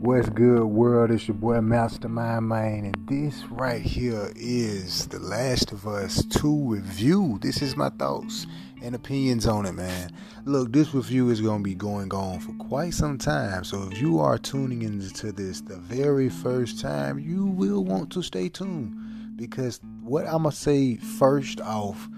What's 0.00 0.28
good, 0.28 0.64
world? 0.64 1.10
It's 1.10 1.26
your 1.26 1.34
boy 1.34 1.60
Mastermind 1.62 2.46
Man, 2.46 2.84
and 2.84 3.08
this 3.08 3.44
right 3.50 3.80
here 3.80 4.30
is 4.36 5.06
The 5.06 5.18
Last 5.18 5.72
of 5.72 5.86
Us 5.86 6.22
2 6.26 6.72
review. 6.72 7.38
This 7.40 7.62
is 7.62 7.74
my 7.74 7.88
thoughts 7.88 8.46
and 8.82 8.94
opinions 8.94 9.46
on 9.46 9.64
it, 9.64 9.72
man. 9.72 10.12
Look, 10.44 10.72
this 10.72 10.92
review 10.92 11.30
is 11.30 11.40
going 11.40 11.60
to 11.60 11.64
be 11.64 11.74
going 11.74 12.12
on 12.12 12.40
for 12.40 12.52
quite 12.64 12.92
some 12.92 13.16
time, 13.16 13.64
so 13.64 13.88
if 13.90 13.98
you 14.00 14.20
are 14.20 14.36
tuning 14.36 14.82
into 14.82 15.32
this 15.32 15.62
the 15.62 15.78
very 15.78 16.28
first 16.28 16.78
time, 16.80 17.18
you 17.18 17.46
will 17.46 17.84
want 17.84 18.12
to 18.12 18.22
stay 18.22 18.50
tuned 18.50 18.96
because 19.36 19.80
what 20.02 20.26
I'm 20.26 20.42
going 20.42 20.50
to 20.50 20.56
say 20.56 20.96
first 20.96 21.60
off 21.62 22.08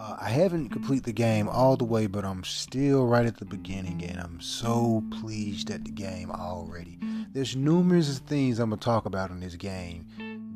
uh, 0.00 0.16
I 0.18 0.30
haven't 0.30 0.70
completed 0.70 1.04
the 1.04 1.12
game 1.12 1.46
all 1.46 1.76
the 1.76 1.84
way, 1.84 2.06
but 2.06 2.24
I'm 2.24 2.42
still 2.42 3.06
right 3.06 3.26
at 3.26 3.36
the 3.36 3.44
beginning, 3.44 4.02
and 4.02 4.18
I'm 4.18 4.40
so 4.40 5.04
pleased 5.20 5.70
at 5.70 5.84
the 5.84 5.90
game 5.90 6.30
already. 6.30 6.98
There's 7.32 7.54
numerous 7.54 8.18
things 8.20 8.58
I'm 8.58 8.70
gonna 8.70 8.80
talk 8.80 9.04
about 9.04 9.30
in 9.30 9.40
this 9.40 9.56
game. 9.56 10.06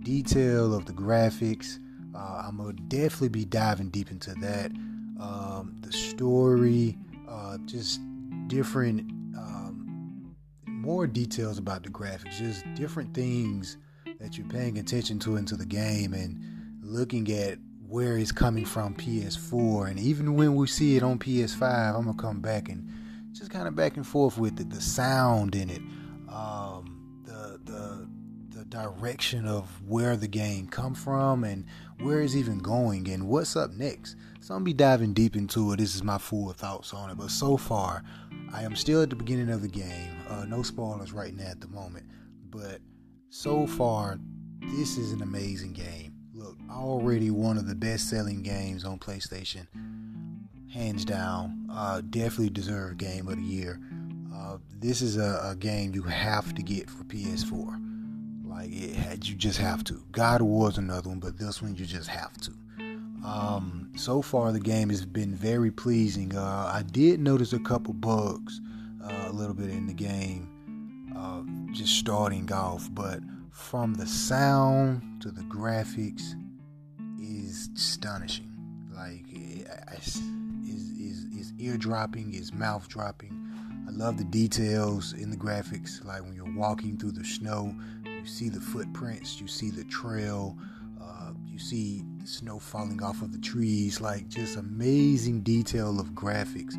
Detail 0.03 0.75
of 0.75 0.87
the 0.87 0.95
graphics. 0.95 1.79
Uh, 2.15 2.45
I'm 2.47 2.57
gonna 2.57 2.73
definitely 2.73 3.29
be 3.29 3.45
diving 3.45 3.91
deep 3.91 4.11
into 4.11 4.35
that. 4.37 4.71
Um, 5.21 5.77
the 5.83 5.93
story, 5.93 6.97
uh, 7.29 7.59
just 7.67 8.01
different, 8.47 9.01
um, 9.37 10.35
more 10.67 11.07
details 11.07 11.59
about 11.59 11.83
the 11.83 11.91
graphics, 11.91 12.39
just 12.39 12.65
different 12.75 13.13
things 13.13 13.77
that 14.21 14.39
you're 14.39 14.49
paying 14.49 14.79
attention 14.79 15.19
to 15.19 15.37
into 15.37 15.55
the 15.55 15.67
game, 15.67 16.15
and 16.15 16.41
looking 16.81 17.31
at 17.31 17.59
where 17.89 18.19
it's 18.19 18.33
coming 18.33 18.65
from 18.65 18.95
PS4 18.95 19.91
and 19.91 19.99
even 20.01 20.35
when 20.35 20.55
we 20.55 20.67
see 20.67 20.97
it 20.97 21.03
on 21.03 21.19
PS5 21.19 21.95
I'm 21.97 22.05
gonna 22.05 22.17
come 22.17 22.41
back 22.41 22.69
and 22.69 22.89
just 23.33 23.51
kind 23.51 23.69
of 23.69 23.75
back 23.75 23.97
and 23.97 24.07
forth 24.07 24.39
with 24.39 24.59
it 24.61 24.71
the 24.71 24.81
sound 24.81 25.55
in 25.55 25.71
it 25.71 25.83
um, 26.29 27.23
the 27.25 27.61
the 27.65 28.09
the 28.55 28.65
direction 28.65 29.47
of 29.47 29.69
where 29.87 30.17
the 30.17 30.29
game 30.29 30.67
come 30.67 30.95
from 30.95 31.45
and 31.45 31.65
where 32.01 32.23
it's 32.23 32.37
even 32.37 32.59
going 32.59 33.09
and 33.09 33.29
what's 33.29 33.57
up 33.57 33.73
next. 33.73 34.17
So 34.41 34.55
I'm 34.55 34.61
gonna 34.61 34.65
be 34.65 34.73
diving 34.73 35.13
deep 35.13 35.37
into 35.37 35.73
it. 35.73 35.79
This 35.79 35.95
is 35.95 36.03
my 36.03 36.19
full 36.19 36.53
thoughts 36.53 36.95
on 36.95 37.11
it. 37.11 37.17
But 37.17 37.31
so 37.31 37.57
far 37.57 38.05
I 38.53 38.63
am 38.63 38.77
still 38.77 39.03
at 39.03 39.11
the 39.11 39.17
beginning 39.17 39.51
of 39.51 39.63
the 39.63 39.69
game. 39.69 40.17
Uh, 40.29 40.45
no 40.45 40.63
spoilers 40.63 41.13
right 41.13 41.35
now 41.35 41.47
at 41.47 41.61
the 41.61 41.69
moment. 41.69 42.07
But 42.51 42.81
so 43.31 43.67
far 43.67 44.19
this 44.61 44.97
is 44.97 45.13
an 45.13 45.23
amazing 45.23 45.73
game 45.73 46.14
already 46.71 47.31
one 47.31 47.57
of 47.57 47.67
the 47.67 47.75
best 47.75 48.09
selling 48.09 48.43
games 48.43 48.85
on 48.85 48.99
PlayStation. 48.99 49.67
Hands 50.73 51.05
down. 51.05 51.67
Uh, 51.71 52.01
definitely 52.11 52.51
deserved 52.51 52.99
game 52.99 53.29
of 53.29 53.37
the 53.37 53.43
year. 53.43 53.81
Uh, 54.35 54.59
this 54.81 55.01
is 55.01 55.17
a, 55.17 55.51
a, 55.51 55.57
game 55.57 55.95
you 55.95 56.03
have 56.03 56.55
to 56.55 56.63
get 56.63 56.91
for 56.91 57.05
PS4. 57.05 58.45
Like, 58.45 58.69
it, 58.73 59.29
you 59.29 59.35
just 59.37 59.59
have 59.59 59.85
to. 59.85 60.03
God 60.11 60.43
is 60.43 60.79
another 60.79 61.09
one, 61.09 61.21
but 61.21 61.39
this 61.39 61.63
one 61.63 61.77
you 61.77 61.87
just 61.87 62.09
have 62.09 62.37
to. 62.43 62.53
Um, 63.25 63.91
so 63.97 64.21
far, 64.21 64.53
the 64.53 64.61
game 64.61 64.91
has 64.91 65.07
been 65.07 65.35
very 65.35 65.71
pleasing. 65.71 66.37
Uh, 66.37 66.71
I 66.75 66.83
did 66.83 67.21
notice 67.21 67.53
a 67.53 67.59
couple 67.59 67.95
bugs 67.95 68.61
uh, 69.03 69.29
a 69.29 69.33
little 69.33 69.55
bit 69.55 69.71
in 69.71 69.87
the 69.87 69.95
game, 69.95 71.13
uh, 71.17 71.43
just 71.73 71.97
starting 71.97 72.53
off, 72.53 72.89
but 72.93 73.21
from 73.51 73.95
the 73.95 74.07
sound 74.07 75.23
to 75.23 75.31
the 75.31 75.43
graphics 75.43 76.35
is 77.25 77.71
astonishing. 77.77 78.51
Like 78.95 79.25
is 79.33 80.17
is 80.69 81.25
is 81.37 81.53
ear 81.59 81.77
dropping, 81.77 82.35
is 82.35 82.53
mouth 82.53 82.89
dropping. 82.89 83.41
I 83.87 83.91
love 83.91 84.17
the 84.17 84.25
details 84.25 85.13
in 85.13 85.31
the 85.31 85.37
graphics. 85.37 86.05
Like 86.05 86.23
when 86.23 86.35
you're 86.35 86.55
walking 86.57 86.97
through 86.97 87.13
the 87.13 87.25
snow, 87.25 87.75
you 88.05 88.27
see 88.27 88.49
the 88.49 88.61
footprints, 88.61 89.41
you 89.41 89.47
see 89.47 89.71
the 89.71 89.85
trail, 89.85 90.57
uh, 91.03 91.33
you 91.45 91.59
see 91.59 92.03
the 92.19 92.27
snow 92.27 92.59
falling 92.59 93.03
off 93.03 93.21
of 93.21 93.33
the 93.33 93.39
trees. 93.39 94.01
Like 94.01 94.29
just 94.29 94.57
amazing 94.57 95.43
detail 95.43 96.01
of 96.01 96.09
graphics 96.11 96.75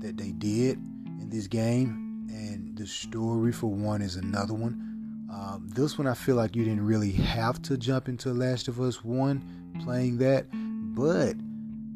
that 0.00 0.16
they 0.16 0.32
did 0.32 0.78
in 0.78 1.30
this 1.30 1.46
game, 1.46 2.26
and 2.30 2.76
the 2.76 2.86
story 2.86 3.52
for 3.52 3.68
one 3.68 4.02
is 4.02 4.16
another 4.16 4.54
one 4.54 4.90
um, 5.30 5.68
this 5.72 5.96
one, 5.96 6.08
I 6.08 6.14
feel 6.14 6.34
like 6.34 6.56
you 6.56 6.64
didn't 6.64 6.84
really 6.84 7.12
have 7.12 7.62
to 7.62 7.76
jump 7.76 8.08
into 8.08 8.32
Last 8.32 8.66
of 8.66 8.80
Us 8.80 9.04
1 9.04 9.69
playing 9.84 10.18
that, 10.18 10.46
but 10.94 11.36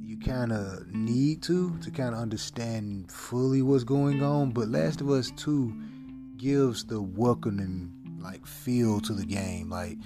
you 0.03 0.19
kind 0.19 0.53
of 0.53 0.87
need 0.89 1.43
to 1.43 1.77
to 1.79 1.91
kind 1.91 2.15
of 2.15 2.21
understand 2.21 3.11
fully 3.11 3.63
what's 3.63 3.85
going 3.85 4.23
on. 4.23 4.51
But 4.53 4.69
Last 4.69 5.01
of 5.01 5.11
Us 5.11 5.31
2 5.37 5.75
gives 6.37 6.85
the 6.85 7.01
welcoming 7.01 7.93
like 8.21 8.47
feel 8.47 9.01
to 9.01 9.13
the 9.13 9.27
game. 9.27 9.71
Like 9.71 9.99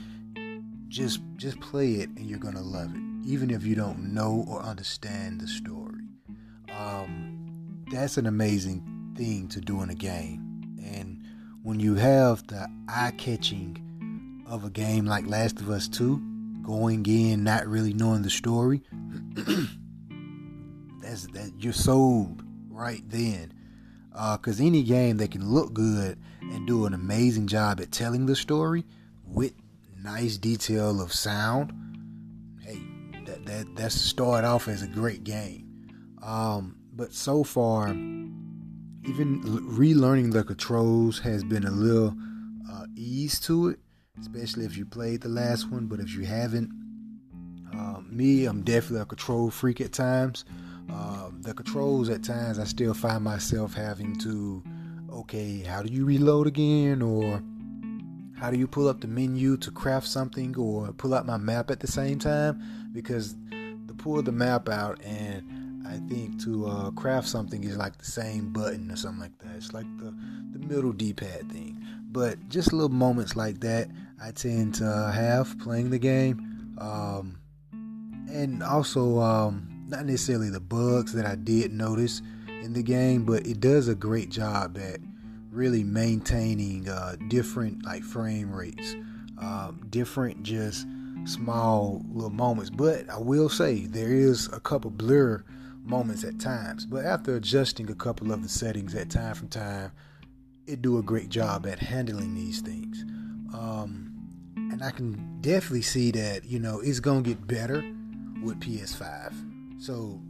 just 0.89 1.21
just 1.37 1.61
play 1.61 1.95
it 1.95 2.09
and 2.11 2.27
you're 2.27 2.39
gonna 2.39 2.63
love 2.63 2.95
it, 2.95 3.01
even 3.27 3.51
if 3.51 3.65
you 3.65 3.75
don't 3.75 4.13
know 4.13 4.45
or 4.49 4.63
understand 4.63 5.41
the 5.41 5.49
story. 5.49 6.05
Um, 6.77 7.85
that's 7.91 8.17
an 8.17 8.27
amazing 8.27 9.15
thing 9.17 9.49
to 9.49 9.61
do 9.61 9.83
in 9.83 9.91
a 9.91 9.95
game, 9.95 10.77
and 10.83 11.23
when 11.63 11.81
you 11.81 11.95
have 11.97 12.47
the 12.47 12.69
eye 12.89 13.13
catching 13.17 14.45
of 14.49 14.65
a 14.65 14.71
game 14.71 15.05
like 15.05 15.27
Last 15.27 15.61
of 15.61 15.69
Us 15.69 15.89
2, 15.89 16.23
going 16.69 17.05
in 17.07 17.43
not 17.45 17.67
really 17.67 17.95
knowing 17.95 18.21
the 18.21 18.29
story, 18.29 18.83
that's 21.01 21.27
that 21.29 21.51
you're 21.59 21.73
sold 21.73 22.43
right 22.69 23.03
then. 23.09 23.55
Because 24.11 24.61
uh, 24.61 24.65
any 24.65 24.83
game 24.83 25.17
that 25.17 25.31
can 25.31 25.49
look 25.49 25.73
good 25.73 26.19
and 26.43 26.67
do 26.67 26.85
an 26.85 26.93
amazing 26.93 27.47
job 27.47 27.81
at 27.81 27.91
telling 27.91 28.27
the 28.27 28.37
story 28.37 28.85
with 29.25 29.55
nice 30.03 30.37
detail 30.37 31.01
of 31.01 31.11
sound, 31.11 31.73
hey, 32.63 32.83
that 33.25 33.47
that 33.47 33.75
that's 33.75 33.95
start 33.95 34.45
off 34.45 34.69
as 34.69 34.83
a 34.83 34.89
great 34.89 35.25
game. 35.25 35.65
Um, 36.23 36.77
but 36.93 37.15
so 37.15 37.45
far, 37.45 37.89
even 37.93 39.41
relearning 39.43 40.35
the 40.35 40.45
controls 40.45 41.21
has 41.21 41.45
been 41.45 41.65
a 41.65 41.71
little 41.71 42.15
uh, 42.71 42.85
ease 42.95 43.41
to 43.41 43.69
it, 43.69 43.79
especially 44.21 44.65
if 44.65 44.77
you 44.77 44.85
played 44.85 45.21
the 45.21 45.29
last 45.29 45.71
one. 45.71 45.87
But 45.87 46.01
if 46.01 46.15
you 46.15 46.25
haven't, 46.25 46.71
uh, 47.75 48.01
me, 48.09 48.47
I'm 48.47 48.63
definitely 48.63 49.01
a 49.01 49.05
control 49.05 49.51
freak 49.51 49.81
at 49.81 49.93
times. 49.93 50.45
Uh, 50.91 51.31
the 51.41 51.53
controls 51.55 52.09
at 52.09 52.23
times, 52.23 52.59
I 52.59 52.65
still 52.65 52.95
find 52.95 53.23
myself 53.23 53.75
having 53.75 54.17
to, 54.21 54.63
okay, 55.13 55.61
how 55.61 55.83
do 55.83 55.93
you 55.93 56.05
reload 56.07 56.47
again, 56.47 57.03
or 57.03 57.43
how 58.39 58.51
do 58.51 58.57
you 58.57 58.67
pull 58.67 58.89
up 58.89 59.01
the 59.01 59.09
menu 59.09 59.57
to 59.59 59.71
craft 59.71 60.07
something, 60.07 60.57
or 60.57 60.93
pull 60.93 61.13
out 61.15 61.27
my 61.27 61.37
map 61.37 61.71
at 61.71 61.81
the 61.81 61.87
same 61.87 62.19
time? 62.19 62.63
Because 62.93 63.35
to 63.87 63.95
pull 63.95 64.23
the 64.23 64.33
map 64.33 64.69
out 64.69 65.03
and 65.05 65.87
I 65.87 65.99
think 66.09 66.43
to 66.45 66.67
uh, 66.67 66.91
craft 66.91 67.29
something 67.29 67.65
is 67.65 67.79
like 67.79 67.97
the 67.97 68.05
same 68.05 68.53
button 68.53 68.91
or 68.91 68.97
something 68.97 69.21
like 69.21 69.39
that. 69.39 69.57
It's 69.57 69.73
like 69.73 69.87
the, 69.99 70.15
the 70.53 70.59
middle 70.59 70.93
D 70.93 71.15
pad 71.15 71.51
thing. 71.51 71.83
But 72.11 72.49
just 72.49 72.73
little 72.73 72.91
moments 72.91 73.37
like 73.37 73.61
that 73.61 73.89
I 74.23 74.33
tend 74.33 74.75
to 74.77 75.13
have 75.15 75.59
playing 75.59 75.91
the 75.91 75.99
game. 75.99 76.77
Um, 76.79 77.39
and 78.31 78.63
also, 78.63 79.19
um, 79.21 79.85
not 79.89 80.05
necessarily 80.05 80.51
the 80.51 80.61
bugs 80.61 81.13
that 81.15 81.25
I 81.25 81.35
did 81.35 81.73
notice 81.73 82.21
in 82.63 82.73
the 82.73 82.83
game, 82.83 83.25
but 83.25 83.47
it 83.47 83.61
does 83.61 83.89
a 83.89 83.95
great 83.95 84.29
job 84.31 84.77
at 84.79 85.01
really 85.51 85.83
maintaining 85.83 86.89
uh, 86.89 87.17
different 87.29 87.85
like 87.85 88.03
frame 88.03 88.53
rates, 88.53 88.95
um, 89.39 89.87
different 89.89 90.43
just 90.43 90.87
small 91.25 92.03
little 92.13 92.31
moments. 92.31 92.71
But 92.71 93.09
I 93.09 93.19
will 93.19 93.49
say 93.49 93.87
there 93.87 94.13
is 94.13 94.49
a 94.53 94.61
couple 94.61 94.91
blur 94.91 95.45
moments 95.85 96.25
at 96.25 96.39
times. 96.39 96.85
But 96.87 97.05
after 97.05 97.37
adjusting 97.37 97.91
a 97.91 97.95
couple 97.95 98.33
of 98.33 98.43
the 98.43 98.49
settings 98.49 98.95
at 98.95 99.11
time 99.11 99.35
from 99.35 99.49
time, 99.49 99.93
it 100.67 100.83
do 100.83 100.99
a 100.99 101.03
great 101.03 101.31
job 101.31 101.67
at 101.67 101.79
handling 101.79 102.35
these 102.35 102.61
things. 102.61 103.05
Um, 103.55 104.15
and 104.57 104.83
I 104.83 104.91
can 104.91 105.41
definitely 105.41 105.83
see 105.83 106.11
that 106.13 106.45
you 106.45 106.59
know 106.59 106.81
it's 106.81 107.01
gonna 107.01 107.23
get 107.23 107.47
better 107.47 107.85
with 108.43 108.61
PS5. 108.61 109.35
So 109.81 110.21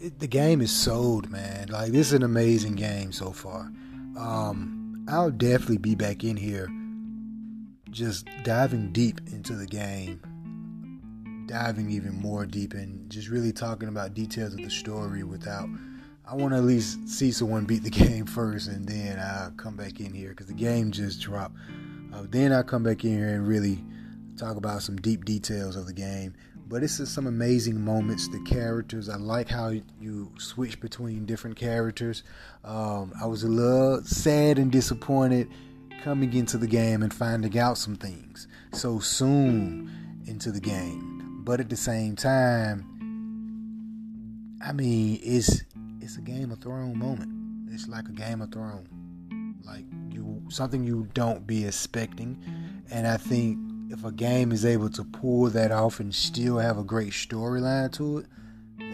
it, 0.00 0.18
the 0.18 0.26
game 0.26 0.60
is 0.60 0.72
sold, 0.72 1.30
man. 1.30 1.68
Like 1.68 1.92
this 1.92 2.08
is 2.08 2.12
an 2.14 2.22
amazing 2.22 2.74
game 2.74 3.12
so 3.12 3.30
far. 3.30 3.72
Um, 4.18 5.06
I'll 5.08 5.30
definitely 5.30 5.78
be 5.78 5.94
back 5.94 6.24
in 6.24 6.36
here, 6.36 6.68
just 7.90 8.28
diving 8.42 8.92
deep 8.92 9.20
into 9.32 9.54
the 9.54 9.66
game 9.66 10.20
diving 11.48 11.90
even 11.90 12.14
more 12.14 12.46
deep 12.46 12.74
and 12.74 13.10
just 13.10 13.28
really 13.28 13.52
talking 13.52 13.88
about 13.88 14.14
details 14.14 14.52
of 14.52 14.60
the 14.60 14.70
story 14.70 15.24
without 15.24 15.68
I 16.30 16.34
want 16.34 16.52
to 16.52 16.58
at 16.58 16.64
least 16.64 17.08
see 17.08 17.32
someone 17.32 17.64
beat 17.64 17.84
the 17.84 17.90
game 18.06 18.26
first 18.26 18.68
and 18.68 18.86
then 18.86 19.18
I'll 19.18 19.50
come 19.52 19.76
back 19.76 19.98
in 20.00 20.12
here 20.12 20.30
because 20.30 20.46
the 20.46 20.52
game 20.52 20.90
just 20.90 21.22
dropped. 21.22 21.56
Uh, 22.12 22.24
then 22.28 22.52
I'll 22.52 22.62
come 22.62 22.82
back 22.82 23.02
in 23.04 23.16
here 23.16 23.28
and 23.28 23.48
really 23.48 23.82
talk 24.36 24.56
about 24.56 24.82
some 24.82 24.96
deep 24.96 25.24
details 25.24 25.74
of 25.74 25.86
the 25.86 25.92
game. 25.92 26.34
but 26.68 26.82
it's 26.82 26.98
just 26.98 27.14
some 27.14 27.26
amazing 27.26 27.82
moments. 27.82 28.28
The 28.28 28.40
characters, 28.40 29.08
I 29.08 29.16
like 29.16 29.48
how 29.48 29.72
you 30.00 30.30
switch 30.38 30.78
between 30.80 31.24
different 31.24 31.56
characters. 31.56 32.22
Um, 32.62 33.12
I 33.20 33.26
was 33.26 33.42
a 33.42 33.48
little 33.48 34.02
sad 34.04 34.58
and 34.58 34.70
disappointed 34.70 35.48
coming 36.04 36.34
into 36.34 36.58
the 36.58 36.66
game 36.66 37.02
and 37.02 37.12
finding 37.12 37.58
out 37.58 37.78
some 37.78 37.96
things 37.96 38.46
so 38.72 38.98
soon 38.98 40.22
into 40.26 40.52
the 40.52 40.60
game. 40.60 41.40
But 41.42 41.60
at 41.60 41.70
the 41.70 41.76
same 41.76 42.16
time, 42.16 42.84
I 44.62 44.72
mean, 44.72 45.20
it's 45.22 45.62
it's 46.08 46.16
a 46.16 46.22
Game 46.22 46.50
of 46.50 46.58
Thrones 46.60 46.96
moment. 46.96 47.30
It's 47.70 47.86
like 47.86 48.08
a 48.08 48.12
Game 48.12 48.40
of 48.40 48.50
Thrones, 48.50 48.88
like 49.66 49.84
you 50.10 50.42
something 50.48 50.82
you 50.82 51.06
don't 51.12 51.46
be 51.46 51.66
expecting, 51.66 52.42
and 52.90 53.06
I 53.06 53.18
think 53.18 53.58
if 53.90 54.02
a 54.06 54.10
game 54.10 54.50
is 54.50 54.64
able 54.64 54.88
to 54.88 55.04
pull 55.04 55.50
that 55.50 55.70
off 55.70 56.00
and 56.00 56.14
still 56.14 56.56
have 56.56 56.78
a 56.78 56.82
great 56.82 57.12
storyline 57.12 57.92
to 57.92 58.18
it, 58.18 58.26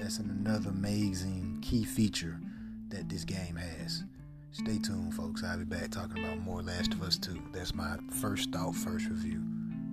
that's 0.01 0.19
another 0.19 0.71
amazing 0.71 1.61
key 1.63 1.85
feature 1.85 2.41
that 2.89 3.09
this 3.09 3.23
game 3.23 3.55
has. 3.55 4.03
Stay 4.51 4.79
tuned, 4.79 5.15
folks. 5.15 5.45
I'll 5.45 5.59
be 5.59 5.65
back 5.65 5.93
talking 5.93 6.19
about 6.19 6.39
more 6.41 6.63
Last 6.63 6.95
of 6.95 7.03
Us 7.03 7.17
2. 7.17 7.41
That's 7.53 7.77
my 7.77 7.97
first 8.11 8.51
thought, 8.51 8.75
first 8.75 9.07
review. 9.07 9.41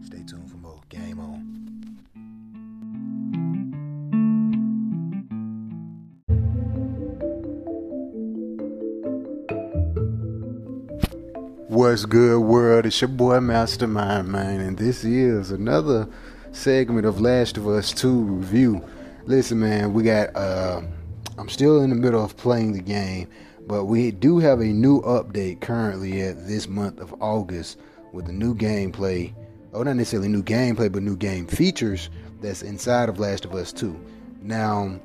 Stay 0.03 0.23
tuned 0.23 0.49
for 0.49 0.57
more. 0.57 0.81
Game 0.89 1.19
on. 1.19 1.60
What's 11.71 12.03
good, 12.03 12.39
world? 12.39 12.85
It's 12.85 12.99
your 12.99 13.07
boy 13.07 13.39
Mastermind, 13.39 14.27
man, 14.27 14.59
and 14.59 14.77
this 14.77 15.05
is 15.05 15.51
another 15.51 16.05
segment 16.51 17.05
of 17.05 17.21
Last 17.21 17.55
of 17.55 17.65
Us 17.65 17.93
2 17.93 18.11
review. 18.23 18.83
Listen, 19.25 19.61
man, 19.61 19.93
we 19.93 20.03
got, 20.03 20.35
uh, 20.35 20.81
I'm 21.37 21.47
still 21.47 21.79
in 21.79 21.89
the 21.89 21.95
middle 21.95 22.21
of 22.21 22.35
playing 22.35 22.73
the 22.73 22.81
game, 22.81 23.29
but 23.67 23.85
we 23.85 24.11
do 24.11 24.37
have 24.39 24.59
a 24.59 24.65
new 24.65 25.01
update 25.03 25.61
currently 25.61 26.19
at 26.19 26.45
this 26.45 26.67
month 26.67 26.99
of 26.99 27.15
August 27.21 27.79
with 28.11 28.27
a 28.27 28.33
new 28.33 28.53
gameplay. 28.53 29.33
Oh, 29.71 29.83
not 29.83 29.95
necessarily 29.95 30.27
new 30.27 30.43
gameplay, 30.43 30.91
but 30.91 31.03
new 31.03 31.15
game 31.15 31.47
features 31.47 32.09
that's 32.41 32.63
inside 32.63 33.07
of 33.07 33.17
Last 33.17 33.45
of 33.45 33.55
Us 33.55 33.71
2. 33.71 33.97
Now, 34.41 34.99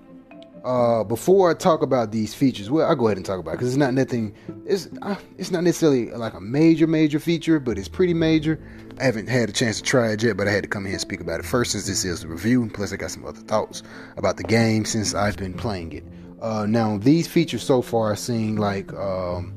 uh, 0.67 1.05
before 1.05 1.49
I 1.49 1.55
talk 1.55 1.83
about 1.83 2.11
these 2.11 2.35
features, 2.35 2.69
well, 2.69 2.89
I'll 2.89 2.97
go 2.97 3.07
ahead 3.07 3.19
and 3.19 3.25
talk 3.25 3.39
about 3.39 3.53
it 3.53 3.55
because 3.55 3.69
it's 3.69 3.77
not 3.77 3.95
nothing. 3.95 4.35
It's 4.67 4.89
uh, 5.01 5.15
it's 5.39 5.53
not 5.53 5.63
necessarily 5.63 6.11
like 6.11 6.35
a 6.35 6.41
major 6.41 6.89
major 6.89 7.21
feature, 7.21 7.61
but 7.61 7.79
it's 7.79 7.87
pretty 7.87 8.15
major. 8.15 8.59
I 8.99 9.05
haven't 9.05 9.29
had 9.29 9.49
a 9.49 9.53
chance 9.53 9.77
to 9.77 9.85
try 9.85 10.11
it 10.11 10.25
yet, 10.25 10.37
but 10.37 10.49
I 10.49 10.51
had 10.51 10.65
to 10.65 10.69
come 10.69 10.85
here 10.85 10.95
and 10.95 11.01
speak 11.01 11.21
about 11.21 11.39
it 11.39 11.47
first 11.47 11.73
since 11.73 11.87
this 11.87 12.05
is 12.05 12.25
a 12.25 12.29
review. 12.29 12.69
Plus, 12.75 12.93
I 12.93 12.97
got 12.97 13.13
some 13.13 13.25
other 13.25 13.43
thoughts 13.43 13.85
about 14.17 14.39
the 14.39 14.43
game 14.43 14.85
since 14.85 15.15
I've 15.15 15.37
been 15.37 15.55
playing 15.55 15.93
it. 15.93 16.05
Uh, 16.43 16.67
now, 16.67 16.99
these 16.99 17.29
features 17.29 17.63
so 17.63 17.81
far 17.81 18.17
seem 18.17 18.57
like 18.57 18.93
um, 18.95 19.55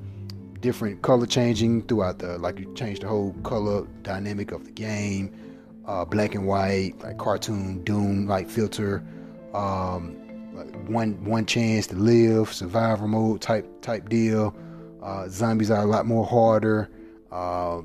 different 0.62 1.02
color 1.02 1.26
changing 1.26 1.88
throughout 1.88 2.20
the 2.20 2.38
like 2.38 2.60
you 2.60 2.72
change 2.76 3.00
the 3.00 3.08
whole 3.08 3.34
color 3.42 3.88
dynamic 4.04 4.52
of 4.52 4.64
the 4.66 4.72
game. 4.72 5.34
Uh, 5.88 6.06
black 6.06 6.36
and 6.36 6.46
white, 6.46 6.94
like 7.02 7.18
cartoon 7.18 7.84
Doom 7.84 8.28
like 8.28 8.48
filter. 8.48 9.04
Um, 9.56 10.16
one 10.88 11.24
one 11.24 11.46
chance 11.46 11.88
to 11.88 11.96
live, 11.96 12.52
survival 12.54 13.08
mode 13.08 13.42
type 13.42 13.82
type 13.82 14.10
deal. 14.10 14.56
Uh, 15.02 15.28
zombies 15.30 15.72
are 15.72 15.84
a 15.84 15.86
lot 15.86 16.06
more 16.06 16.26
harder. 16.26 16.90
Uh, 17.32 17.82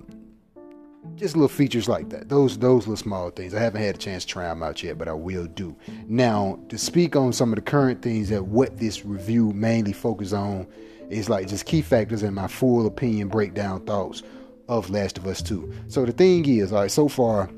just 1.16 1.36
little 1.36 1.48
features 1.48 1.88
like 1.88 2.08
that. 2.10 2.28
Those 2.28 2.58
those 2.58 2.86
little 2.86 2.96
small 2.96 3.30
things. 3.30 3.54
I 3.54 3.60
haven't 3.60 3.82
had 3.82 3.94
a 3.94 3.98
chance 3.98 4.24
to 4.24 4.30
try 4.30 4.44
them 4.44 4.62
out 4.62 4.82
yet, 4.82 4.98
but 4.98 5.08
I 5.08 5.12
will 5.12 5.46
do. 5.46 5.76
Now 6.06 6.58
to 6.68 6.78
speak 6.78 7.14
on 7.16 7.32
some 7.32 7.50
of 7.50 7.56
the 7.56 7.62
current 7.62 8.02
things 8.02 8.28
that 8.30 8.44
what 8.44 8.78
this 8.78 9.04
review 9.04 9.52
mainly 9.52 9.92
focuses 9.92 10.32
on 10.32 10.66
is 11.10 11.28
like 11.28 11.48
just 11.48 11.66
key 11.66 11.82
factors 11.82 12.22
and 12.22 12.34
my 12.34 12.46
full 12.46 12.86
opinion 12.86 13.28
breakdown 13.28 13.84
thoughts 13.84 14.22
of 14.68 14.88
Last 14.90 15.18
of 15.18 15.26
Us 15.26 15.42
2. 15.42 15.72
So 15.88 16.06
the 16.06 16.12
thing 16.12 16.48
is, 16.48 16.72
all 16.72 16.80
right, 16.80 16.90
so 16.90 17.08
far, 17.08 17.50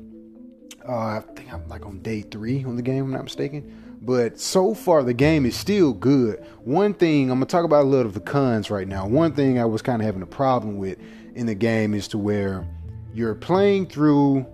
uh, 0.87 0.91
I 0.93 1.23
think 1.35 1.53
I'm 1.53 1.67
like 1.67 1.85
on 1.85 1.99
day 1.99 2.21
three 2.21 2.63
on 2.63 2.75
the 2.75 2.81
game, 2.81 3.03
I'm 3.05 3.11
not 3.11 3.23
mistaken. 3.23 3.83
But 4.01 4.39
so 4.39 4.73
far, 4.73 5.03
the 5.03 5.13
game 5.13 5.45
is 5.45 5.55
still 5.55 5.91
good. 5.91 6.45
One 6.63 6.93
thing 6.93 7.29
I'm 7.29 7.37
gonna 7.37 7.45
talk 7.45 7.65
about 7.65 7.83
a 7.83 7.87
little 7.87 8.05
of 8.05 8.13
the 8.13 8.21
cons 8.21 8.69
right 8.71 8.87
now. 8.87 9.07
One 9.07 9.33
thing 9.33 9.59
I 9.59 9.65
was 9.65 9.81
kind 9.81 10.01
of 10.01 10.05
having 10.05 10.21
a 10.21 10.27
problem 10.27 10.77
with 10.77 10.97
in 11.35 11.45
the 11.45 11.55
game 11.55 11.93
is 11.93 12.07
to 12.09 12.17
where 12.17 12.65
you're 13.13 13.35
playing 13.35 13.87
through, 13.87 14.45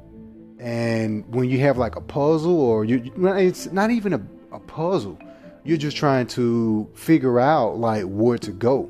and 0.60 1.24
when 1.34 1.50
you 1.50 1.60
have 1.60 1.78
like 1.78 1.96
a 1.98 2.02
puzzle, 2.02 2.60
or 2.60 2.84
you, 2.84 3.12
it's 3.16 3.72
not 3.72 3.92
even 3.92 4.14
a, 4.14 4.22
a 4.54 4.60
puzzle. 4.60 5.20
You're 5.66 5.78
just 5.78 5.98
trying 5.98 6.28
to 6.28 6.90
figure 6.96 7.40
out 7.40 7.78
like 7.78 8.06
where 8.06 8.38
to 8.40 8.52
go, 8.52 8.90